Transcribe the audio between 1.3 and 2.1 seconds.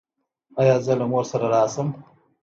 سره راشم؟